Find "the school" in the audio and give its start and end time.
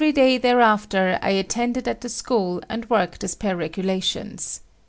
2.01-2.63